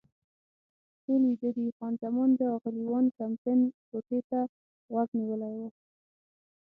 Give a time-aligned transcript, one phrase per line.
[1.03, 3.59] ټول ویده دي، خان زمان د اغلې وان کمپن
[3.89, 4.39] کوټې ته
[4.91, 5.61] غوږ نیولی و.